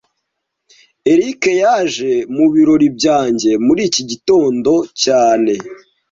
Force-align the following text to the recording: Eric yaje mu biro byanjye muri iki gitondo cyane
Eric 1.11 1.41
yaje 1.61 2.11
mu 2.35 2.45
biro 2.53 2.73
byanjye 2.97 3.51
muri 3.65 3.81
iki 3.89 4.01
gitondo 4.11 4.71
cyane 5.03 5.53